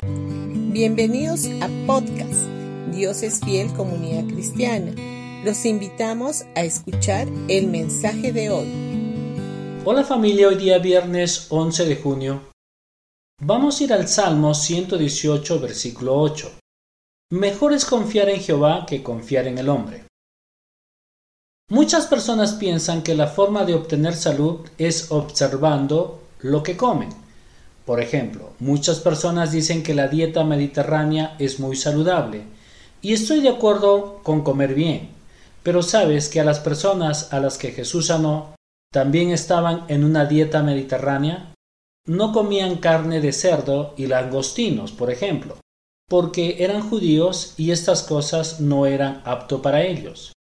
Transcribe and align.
Bienvenidos 0.00 1.46
a 1.60 1.68
podcast 1.84 2.46
Dios 2.92 3.24
es 3.24 3.40
fiel 3.40 3.72
comunidad 3.74 4.32
cristiana. 4.32 4.92
Los 5.44 5.64
invitamos 5.64 6.44
a 6.54 6.62
escuchar 6.62 7.26
el 7.48 7.66
mensaje 7.66 8.32
de 8.32 8.48
hoy. 8.50 9.82
Hola 9.84 10.04
familia, 10.04 10.46
hoy 10.48 10.54
día 10.54 10.78
viernes 10.78 11.48
11 11.50 11.84
de 11.84 11.96
junio. 11.96 12.42
Vamos 13.40 13.80
a 13.80 13.84
ir 13.84 13.92
al 13.92 14.06
Salmo 14.06 14.54
118, 14.54 15.58
versículo 15.58 16.16
8. 16.16 16.52
Mejor 17.32 17.72
es 17.72 17.84
confiar 17.84 18.28
en 18.28 18.40
Jehová 18.40 18.86
que 18.86 19.02
confiar 19.02 19.48
en 19.48 19.58
el 19.58 19.68
hombre. 19.68 20.04
Muchas 21.70 22.06
personas 22.06 22.54
piensan 22.54 23.02
que 23.02 23.16
la 23.16 23.26
forma 23.26 23.64
de 23.64 23.74
obtener 23.74 24.14
salud 24.14 24.60
es 24.78 25.10
observando 25.10 26.22
lo 26.38 26.62
que 26.62 26.76
comen. 26.76 27.27
Por 27.88 28.02
ejemplo, 28.02 28.52
muchas 28.58 28.98
personas 28.98 29.50
dicen 29.50 29.82
que 29.82 29.94
la 29.94 30.08
dieta 30.08 30.44
mediterránea 30.44 31.34
es 31.38 31.58
muy 31.58 31.74
saludable, 31.74 32.42
y 33.00 33.14
estoy 33.14 33.40
de 33.40 33.48
acuerdo 33.48 34.20
con 34.22 34.42
comer 34.42 34.74
bien, 34.74 35.08
pero 35.62 35.82
sabes 35.82 36.28
que 36.28 36.38
a 36.38 36.44
las 36.44 36.60
personas 36.60 37.32
a 37.32 37.40
las 37.40 37.56
que 37.56 37.72
Jesús 37.72 38.08
sanó 38.08 38.54
también 38.92 39.30
estaban 39.30 39.86
en 39.88 40.04
una 40.04 40.26
dieta 40.26 40.62
mediterránea, 40.62 41.54
no 42.06 42.34
comían 42.34 42.76
carne 42.76 43.22
de 43.22 43.32
cerdo 43.32 43.94
y 43.96 44.06
langostinos, 44.06 44.92
por 44.92 45.10
ejemplo, 45.10 45.56
porque 46.10 46.62
eran 46.62 46.86
judíos 46.86 47.54
y 47.56 47.70
estas 47.70 48.02
cosas 48.02 48.60
no 48.60 48.84
eran 48.84 49.22
apto 49.24 49.62
para 49.62 49.82
ellos. 49.82 50.34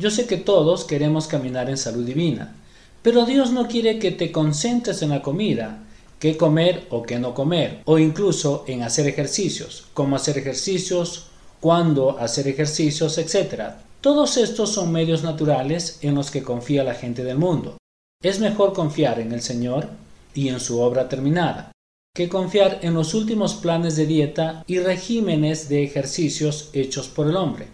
Yo 0.00 0.12
sé 0.12 0.28
que 0.28 0.36
todos 0.36 0.84
queremos 0.84 1.26
caminar 1.26 1.68
en 1.68 1.78
salud 1.78 2.06
divina, 2.06 2.54
pero 3.02 3.26
Dios 3.26 3.50
no 3.50 3.66
quiere 3.66 3.98
que 3.98 4.12
te 4.12 4.30
concentres 4.30 5.02
en 5.02 5.10
la 5.10 5.22
comida, 5.22 5.82
qué 6.18 6.36
comer 6.36 6.86
o 6.90 7.02
qué 7.02 7.18
no 7.18 7.34
comer, 7.34 7.82
o 7.84 7.98
incluso 7.98 8.64
en 8.66 8.82
hacer 8.82 9.06
ejercicios, 9.06 9.86
cómo 9.94 10.16
hacer 10.16 10.38
ejercicios, 10.38 11.26
cuándo 11.60 12.18
hacer 12.18 12.48
ejercicios, 12.48 13.18
etc. 13.18 13.72
Todos 14.00 14.36
estos 14.36 14.70
son 14.70 14.92
medios 14.92 15.22
naturales 15.22 15.98
en 16.02 16.14
los 16.14 16.30
que 16.30 16.42
confía 16.42 16.84
la 16.84 16.94
gente 16.94 17.24
del 17.24 17.38
mundo. 17.38 17.76
Es 18.22 18.40
mejor 18.40 18.72
confiar 18.72 19.20
en 19.20 19.32
el 19.32 19.42
Señor 19.42 19.88
y 20.34 20.48
en 20.48 20.60
su 20.60 20.80
obra 20.80 21.08
terminada, 21.08 21.72
que 22.14 22.28
confiar 22.28 22.80
en 22.82 22.94
los 22.94 23.14
últimos 23.14 23.54
planes 23.54 23.96
de 23.96 24.06
dieta 24.06 24.64
y 24.66 24.78
regímenes 24.78 25.68
de 25.68 25.84
ejercicios 25.84 26.70
hechos 26.72 27.08
por 27.08 27.28
el 27.28 27.36
hombre. 27.36 27.66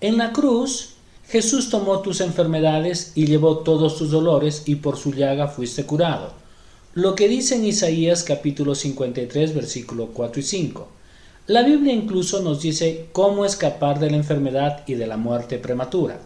En 0.00 0.16
la 0.16 0.32
cruz, 0.32 0.94
Jesús 1.28 1.70
tomó 1.70 2.00
tus 2.00 2.20
enfermedades 2.20 3.12
y 3.14 3.26
llevó 3.26 3.58
todos 3.58 3.96
tus 3.96 4.10
dolores 4.10 4.64
y 4.66 4.76
por 4.76 4.96
su 4.96 5.12
llaga 5.12 5.46
fuiste 5.46 5.84
curado. 5.86 6.39
Lo 6.94 7.14
que 7.14 7.28
dice 7.28 7.54
en 7.54 7.64
Isaías 7.64 8.24
capítulo 8.24 8.74
53 8.74 9.54
versículo 9.54 10.08
4 10.08 10.40
y 10.40 10.42
5. 10.42 10.88
La 11.46 11.62
Biblia 11.62 11.92
incluso 11.92 12.42
nos 12.42 12.62
dice 12.62 13.06
cómo 13.12 13.44
escapar 13.44 13.98
de 13.98 14.10
la 14.10 14.16
enfermedad 14.16 14.82
y 14.86 14.94
de 14.94 15.06
la 15.06 15.16
muerte 15.16 15.58
prematura. 15.58 16.20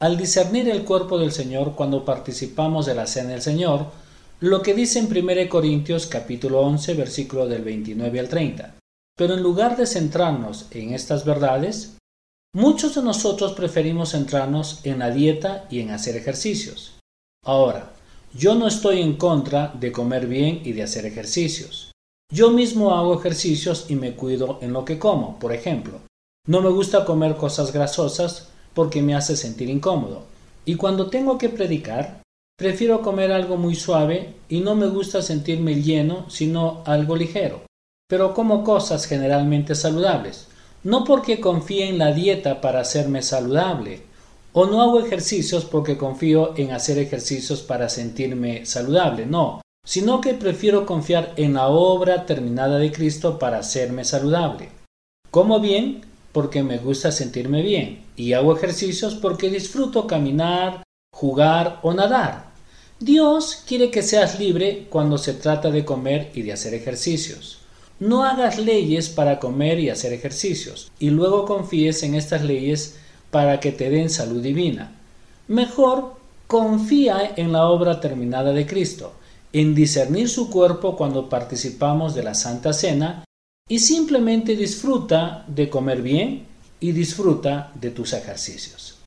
Al 0.00 0.16
discernir 0.16 0.68
el 0.68 0.84
cuerpo 0.84 1.18
del 1.18 1.32
Señor 1.32 1.74
cuando 1.74 2.04
participamos 2.04 2.86
de 2.86 2.94
la 2.94 3.06
cena 3.06 3.30
del 3.30 3.42
Señor, 3.42 3.86
lo 4.40 4.62
que 4.62 4.74
dice 4.74 5.00
en 5.00 5.06
1 5.06 5.48
Corintios 5.48 6.06
capítulo 6.06 6.60
11 6.60 6.94
versículo 6.94 7.48
del 7.48 7.62
29 7.62 8.20
al 8.20 8.28
30. 8.28 8.74
Pero 9.16 9.34
en 9.34 9.42
lugar 9.42 9.76
de 9.76 9.86
centrarnos 9.86 10.66
en 10.70 10.94
estas 10.94 11.24
verdades, 11.24 11.98
Muchos 12.54 12.94
de 12.94 13.02
nosotros 13.02 13.52
preferimos 13.52 14.12
centrarnos 14.12 14.80
en 14.84 15.00
la 15.00 15.10
dieta 15.10 15.66
y 15.70 15.80
en 15.80 15.90
hacer 15.90 16.16
ejercicios. 16.16 16.98
Ahora, 17.44 17.92
yo 18.34 18.54
no 18.54 18.66
estoy 18.66 19.00
en 19.00 19.16
contra 19.16 19.72
de 19.78 19.92
comer 19.92 20.26
bien 20.26 20.60
y 20.64 20.72
de 20.72 20.82
hacer 20.82 21.06
ejercicios. 21.06 21.92
Yo 22.32 22.50
mismo 22.50 22.94
hago 22.94 23.18
ejercicios 23.18 23.86
y 23.88 23.96
me 23.96 24.14
cuido 24.14 24.58
en 24.60 24.72
lo 24.72 24.84
que 24.84 24.98
como, 24.98 25.38
por 25.38 25.52
ejemplo. 25.52 26.00
No 26.46 26.60
me 26.60 26.68
gusta 26.68 27.04
comer 27.04 27.36
cosas 27.36 27.72
grasosas 27.72 28.48
porque 28.74 29.02
me 29.02 29.14
hace 29.14 29.36
sentir 29.36 29.70
incómodo. 29.70 30.24
Y 30.64 30.76
cuando 30.76 31.08
tengo 31.08 31.38
que 31.38 31.48
predicar, 31.48 32.22
prefiero 32.58 33.00
comer 33.00 33.32
algo 33.32 33.56
muy 33.56 33.74
suave 33.74 34.34
y 34.48 34.60
no 34.60 34.74
me 34.74 34.86
gusta 34.88 35.22
sentirme 35.22 35.82
lleno, 35.82 36.28
sino 36.28 36.82
algo 36.84 37.16
ligero. 37.16 37.62
Pero 38.08 38.34
como 38.34 38.64
cosas 38.64 39.06
generalmente 39.06 39.74
saludables 39.74 40.48
no 40.84 41.04
porque 41.04 41.40
confíe 41.40 41.88
en 41.88 41.98
la 41.98 42.12
dieta 42.12 42.60
para 42.60 42.80
hacerme 42.80 43.22
saludable, 43.22 44.02
o 44.60 44.66
no 44.66 44.82
hago 44.82 44.98
ejercicios 44.98 45.64
porque 45.64 45.96
confío 45.96 46.58
en 46.58 46.72
hacer 46.72 46.98
ejercicios 46.98 47.62
para 47.62 47.88
sentirme 47.88 48.66
saludable, 48.66 49.24
no, 49.24 49.60
sino 49.86 50.20
que 50.20 50.34
prefiero 50.34 50.84
confiar 50.84 51.32
en 51.36 51.54
la 51.54 51.68
obra 51.68 52.26
terminada 52.26 52.78
de 52.78 52.90
Cristo 52.90 53.38
para 53.38 53.58
hacerme 53.58 54.04
saludable. 54.04 54.70
Como 55.30 55.60
bien 55.60 56.00
porque 56.32 56.64
me 56.64 56.78
gusta 56.78 57.12
sentirme 57.12 57.62
bien, 57.62 58.02
y 58.16 58.32
hago 58.32 58.52
ejercicios 58.52 59.14
porque 59.14 59.48
disfruto 59.48 60.08
caminar, 60.08 60.82
jugar 61.14 61.78
o 61.84 61.94
nadar. 61.94 62.50
Dios 62.98 63.62
quiere 63.64 63.92
que 63.92 64.02
seas 64.02 64.40
libre 64.40 64.88
cuando 64.90 65.18
se 65.18 65.34
trata 65.34 65.70
de 65.70 65.84
comer 65.84 66.32
y 66.34 66.42
de 66.42 66.54
hacer 66.54 66.74
ejercicios. 66.74 67.58
No 68.00 68.24
hagas 68.24 68.58
leyes 68.58 69.08
para 69.08 69.38
comer 69.38 69.78
y 69.78 69.88
hacer 69.88 70.12
ejercicios, 70.12 70.90
y 70.98 71.10
luego 71.10 71.44
confíes 71.44 72.02
en 72.02 72.16
estas 72.16 72.42
leyes 72.42 72.98
para 73.30 73.60
que 73.60 73.72
te 73.72 73.90
den 73.90 74.10
salud 74.10 74.42
divina. 74.42 74.92
Mejor 75.48 76.16
confía 76.46 77.34
en 77.36 77.52
la 77.52 77.68
obra 77.68 78.00
terminada 78.00 78.52
de 78.52 78.66
Cristo, 78.66 79.12
en 79.52 79.74
discernir 79.74 80.28
su 80.28 80.50
cuerpo 80.50 80.96
cuando 80.96 81.28
participamos 81.28 82.14
de 82.14 82.22
la 82.22 82.34
Santa 82.34 82.72
Cena, 82.72 83.24
y 83.68 83.78
simplemente 83.80 84.56
disfruta 84.56 85.44
de 85.46 85.68
comer 85.68 86.00
bien 86.00 86.46
y 86.80 86.92
disfruta 86.92 87.70
de 87.74 87.90
tus 87.90 88.14
ejercicios. 88.14 88.98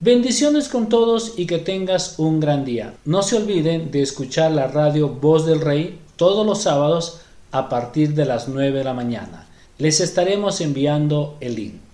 Bendiciones 0.00 0.68
con 0.68 0.88
todos 0.88 1.34
y 1.36 1.46
que 1.46 1.58
tengas 1.58 2.18
un 2.18 2.40
gran 2.40 2.64
día. 2.64 2.94
No 3.04 3.22
se 3.22 3.36
olviden 3.36 3.90
de 3.90 4.02
escuchar 4.02 4.52
la 4.52 4.68
radio 4.68 5.08
Voz 5.08 5.44
del 5.44 5.60
Rey 5.60 5.98
todos 6.16 6.46
los 6.46 6.62
sábados 6.62 7.20
a 7.50 7.68
partir 7.68 8.14
de 8.14 8.24
las 8.24 8.48
9 8.48 8.78
de 8.78 8.84
la 8.84 8.94
mañana. 8.94 9.46
Les 9.76 10.00
estaremos 10.00 10.60
enviando 10.60 11.36
el 11.40 11.56
link. 11.56 11.87